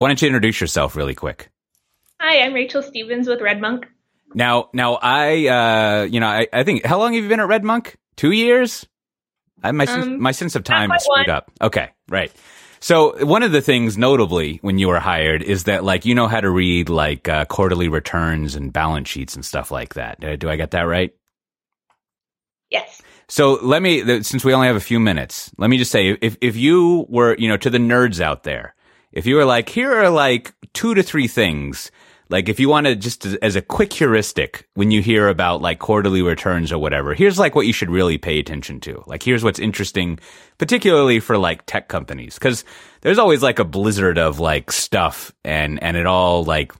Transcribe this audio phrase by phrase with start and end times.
[0.00, 1.50] Why don't you introduce yourself really quick?
[2.20, 3.84] Hi, I'm Rachel Stephens with RedMonk.
[4.32, 7.46] Now, now I, uh, you know, I, I think how long have you been at
[7.46, 7.96] RedMonk?
[8.16, 8.86] Two years.
[9.62, 11.36] I, my sense, Um, my sense of time is screwed one.
[11.36, 11.50] up.
[11.60, 12.32] Okay, right.
[12.80, 16.28] So one of the things, notably, when you were hired, is that like you know
[16.28, 20.24] how to read like uh, quarterly returns and balance sheets and stuff like that.
[20.24, 21.14] Uh, do I get that right?
[22.70, 23.02] Yes.
[23.28, 26.38] So let me, since we only have a few minutes, let me just say, if
[26.40, 28.74] if you were, you know, to the nerds out there,
[29.12, 31.90] if you were like, here are like two to three things,
[32.30, 35.80] like if you want to just as, a quick heuristic, when you hear about like
[35.80, 39.02] quarterly returns or whatever, here's like what you should really pay attention to.
[39.06, 40.20] Like here's what's interesting,
[40.56, 42.64] particularly for like tech companies, because
[43.00, 46.72] there's always like a blizzard of like stuff, and and it all like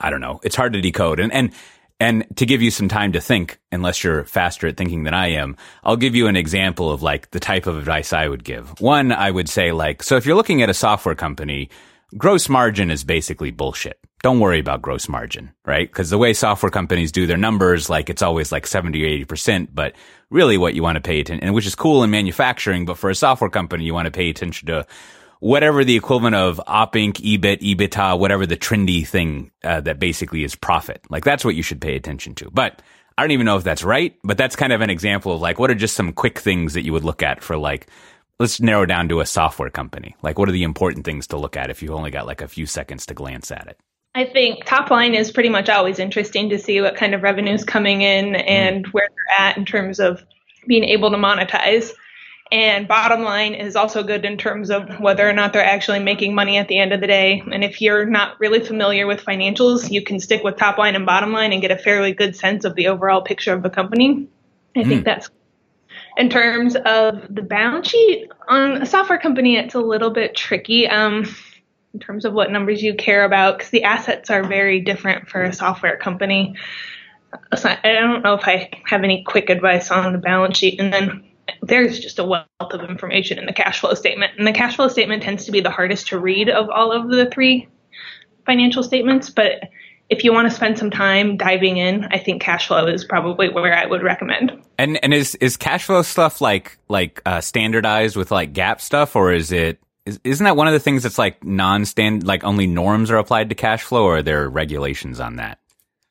[0.00, 0.40] I don't know.
[0.42, 1.20] It's hard to decode.
[1.20, 1.52] And, and,
[1.98, 5.28] and to give you some time to think, unless you're faster at thinking than I
[5.28, 8.80] am, I'll give you an example of like the type of advice I would give.
[8.80, 11.70] One, I would say like, so if you're looking at a software company,
[12.16, 13.98] gross margin is basically bullshit.
[14.22, 15.88] Don't worry about gross margin, right?
[15.88, 19.68] Because the way software companies do their numbers, like it's always like 70 or 80%,
[19.72, 19.94] but
[20.30, 23.08] really what you want to pay attention, and which is cool in manufacturing, but for
[23.08, 24.86] a software company, you want to pay attention to
[25.40, 30.44] whatever the equivalent of op inc, EBIT, EBITDA, whatever the trendy thing uh, that basically
[30.44, 31.00] is profit.
[31.10, 32.50] Like that's what you should pay attention to.
[32.50, 32.82] But
[33.18, 35.58] I don't even know if that's right, but that's kind of an example of like
[35.58, 37.88] what are just some quick things that you would look at for like
[38.38, 40.14] let's narrow down to a software company.
[40.22, 42.48] Like what are the important things to look at if you only got like a
[42.48, 43.78] few seconds to glance at it?
[44.14, 47.64] I think top line is pretty much always interesting to see what kind of revenues
[47.64, 50.24] coming in and where they're at in terms of
[50.66, 51.92] being able to monetize.
[52.52, 56.34] And bottom line is also good in terms of whether or not they're actually making
[56.34, 57.42] money at the end of the day.
[57.52, 61.04] And if you're not really familiar with financials, you can stick with top line and
[61.04, 64.28] bottom line and get a fairly good sense of the overall picture of the company.
[64.76, 65.28] I think that's
[66.16, 70.86] in terms of the balance sheet on a software company, it's a little bit tricky.
[70.86, 71.26] Um,
[71.96, 75.42] in terms of what numbers you care about because the assets are very different for
[75.42, 76.54] a software company.
[77.56, 80.78] So I don't know if I have any quick advice on the balance sheet.
[80.78, 81.24] And then
[81.62, 84.32] there's just a wealth of information in the cash flow statement.
[84.38, 87.08] And the cash flow statement tends to be the hardest to read of all of
[87.10, 87.68] the three
[88.44, 89.30] financial statements.
[89.30, 89.68] But
[90.08, 93.48] if you want to spend some time diving in, I think cash flow is probably
[93.48, 94.52] where I would recommend.
[94.78, 99.16] And and is is cash flow stuff like like uh, standardized with like GAAP stuff,
[99.16, 102.66] or is it is, isn't that one of the things that's like non-stand like only
[102.66, 105.58] norms are applied to cash flow, or are there regulations on that?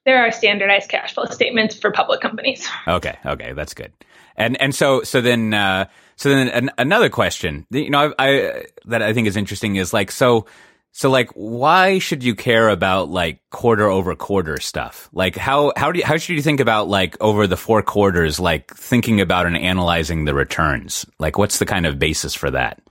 [0.06, 2.68] There are standardized cash flow statements for public companies.
[2.88, 3.92] Okay, okay, that's good.
[4.38, 5.86] And and so so then uh,
[6.16, 9.94] so then an, another question, you know, I, I that I think is interesting is
[9.94, 10.46] like so
[10.92, 15.10] so like why should you care about like quarter over quarter stuff?
[15.12, 18.40] Like how how do you, how should you think about like over the four quarters,
[18.40, 21.06] like thinking about and analyzing the returns?
[21.20, 22.82] Like what's the kind of basis for that?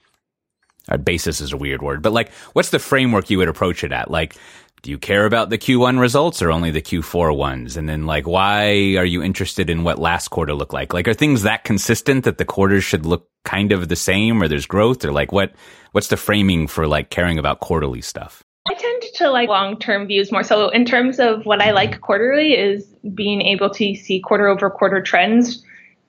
[0.87, 3.93] Uh, basis is a weird word, but like what's the framework you would approach it
[3.93, 4.11] at?
[4.11, 4.37] Like
[4.85, 7.79] do you care about the Q1 results or only the Q4 ones?
[7.79, 10.93] And then like, why are you interested in what last quarter looked like?
[10.93, 14.47] Like, are things that consistent that the quarters should look kind of the same or
[14.47, 15.55] there's growth or like what,
[15.93, 18.43] what's the framing for like caring about quarterly stuff?
[18.69, 20.43] I tend to like long term views more.
[20.43, 24.71] So, in terms of what I like quarterly, is being able to see quarter over
[24.71, 25.63] quarter trends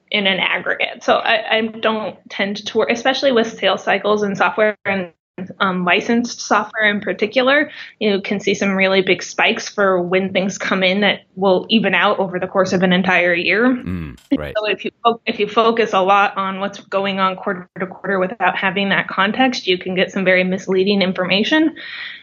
[0.10, 1.04] in an aggregate.
[1.04, 5.12] So, I, I don't tend to work, especially with sales cycles and software and
[5.60, 7.70] um, licensed software in particular,
[8.00, 11.94] you can see some really big spikes for when things come in that will even
[11.94, 13.66] out over the course of an entire year.
[13.66, 14.54] Mm, right.
[14.58, 14.92] So if you
[15.26, 19.08] if you focus a lot on what's going on quarter to quarter without having that
[19.08, 21.76] context, you can get some very misleading information.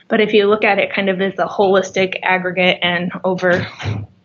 [0.09, 3.67] But if you look at it kind of as a holistic aggregate and over,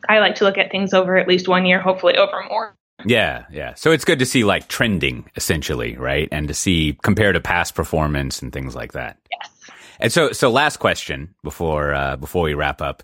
[0.09, 2.75] I like to look at things over at least one year, hopefully over more.
[3.07, 3.73] Yeah, yeah.
[3.75, 6.27] So it's good to see like trending essentially, right?
[6.31, 9.17] And to see compare to past performance and things like that.
[9.31, 9.71] Yes.
[9.99, 13.03] And so, so last question before uh, before we wrap up.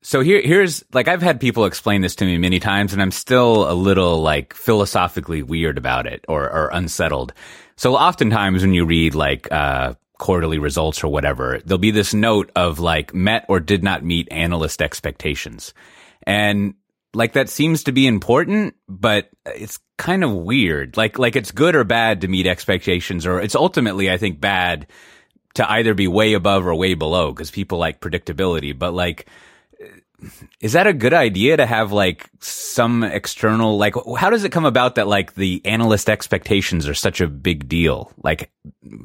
[0.00, 3.10] So here, here's like I've had people explain this to me many times, and I'm
[3.10, 7.34] still a little like philosophically weird about it or, or unsettled.
[7.76, 12.50] So oftentimes when you read like uh, quarterly results or whatever, there'll be this note
[12.56, 15.74] of like met or did not meet analyst expectations,
[16.22, 16.74] and
[17.14, 20.96] like that seems to be important, but it's kind of weird.
[20.96, 24.86] Like like it's good or bad to meet expectations, or it's ultimately I think bad
[25.54, 28.78] to either be way above or way below because people like predictability.
[28.78, 29.28] But like,
[30.60, 34.66] is that a good idea to have like some external like how does it come
[34.66, 38.12] about that like the analyst expectations are such a big deal?
[38.22, 38.50] Like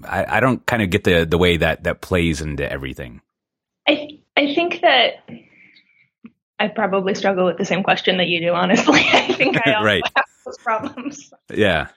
[0.03, 3.21] I, I don't kind of get the the way that that plays into everything.
[3.87, 5.23] I I think that
[6.59, 8.53] I probably struggle with the same question that you do.
[8.53, 10.03] Honestly, I think I also Right.
[10.15, 11.31] have those problems.
[11.53, 11.87] Yeah.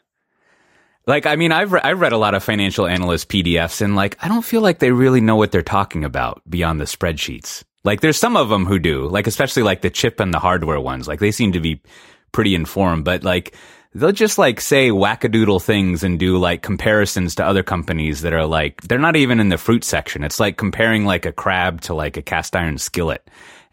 [1.07, 4.17] Like, I mean, I've, re- I've read a lot of financial analyst PDFs and like,
[4.25, 7.63] I don't feel like they really know what they're talking about beyond the spreadsheets.
[7.85, 10.81] Like, there's some of them who do, like, especially like the chip and the hardware
[10.81, 11.07] ones.
[11.07, 11.81] Like, they seem to be
[12.33, 13.55] pretty informed, but like,
[13.95, 18.45] they'll just like say wackadoodle things and do like comparisons to other companies that are
[18.45, 20.25] like, they're not even in the fruit section.
[20.25, 23.27] It's like comparing like a crab to like a cast iron skillet.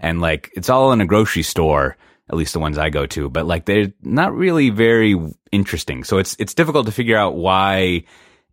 [0.04, 1.98] And like, it's all in a grocery store
[2.30, 5.16] at least the ones I go to, but like they're not really very
[5.52, 6.04] interesting.
[6.04, 8.06] So it's it's difficult to figure out why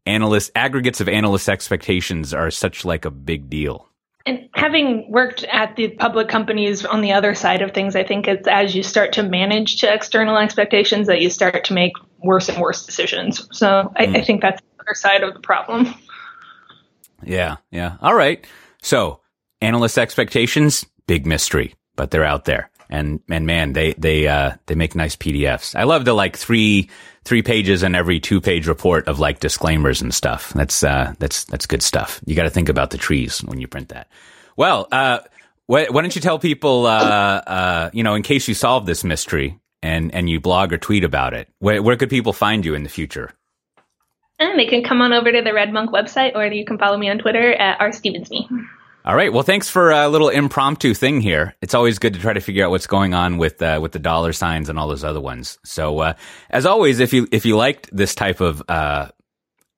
[0.07, 3.87] analysts aggregates of analyst expectations are such like a big deal.
[4.27, 8.29] And having worked at the public companies on the other side of things, I think
[8.29, 11.93] it's as you start to manage to external expectations that you start to make
[12.23, 13.49] worse and worse decisions.
[13.57, 14.17] So I, mm.
[14.17, 15.95] I think that's the other side of the problem.
[17.23, 17.97] Yeah, yeah.
[18.03, 18.45] All right.
[18.83, 19.21] So
[19.63, 24.75] analyst expectations, big mystery, but they're out there and and man, they they uh, they
[24.75, 25.77] make nice PDFs.
[25.77, 26.91] I love the like three
[27.25, 30.53] three pages in every two page report of like disclaimers and stuff.
[30.53, 32.21] That's uh, that's that's good stuff.
[32.27, 34.09] You got to think about the trees when you print that.
[34.57, 35.21] Well, uh,
[35.67, 39.05] why, why, don't you tell people, uh, uh, you know, in case you solve this
[39.05, 42.75] mystery and and you blog or tweet about it, where, where could people find you
[42.75, 43.31] in the future?
[44.41, 47.09] And they can come on over to the RedMonk website, or you can follow me
[47.09, 48.49] on Twitter at rstephensme.
[49.03, 49.33] All right.
[49.33, 51.55] Well, thanks for a little impromptu thing here.
[51.63, 53.99] It's always good to try to figure out what's going on with uh, with the
[53.99, 55.59] dollar signs and all those other ones.
[55.65, 56.13] So, uh,
[56.51, 59.09] as always, if you if you liked this type of uh,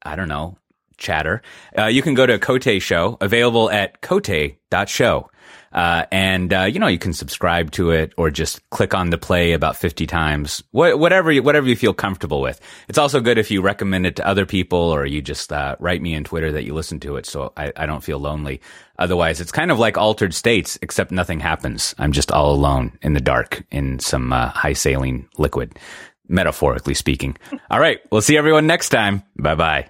[0.03, 0.59] I don't know
[0.99, 1.43] chatter,
[1.79, 5.31] uh, you can go to Cote Show, available at cote.show.
[5.73, 9.19] Uh, and, uh, you know, you can subscribe to it or just click on the
[9.19, 12.61] play about 50 times, Wh- whatever, you, whatever you feel comfortable with.
[12.89, 16.03] It's also good if you recommend it to other people or you just, uh, write
[16.03, 18.61] me on Twitter that you listen to it so I, I don't feel lonely.
[18.99, 21.95] Otherwise, it's kind of like altered states, except nothing happens.
[21.99, 25.79] I'm just all alone in the dark in some, uh, high saline liquid,
[26.29, 27.37] metaphorically speaking.
[27.71, 28.01] all right.
[28.11, 29.23] We'll see everyone next time.
[29.37, 29.89] Bye bye.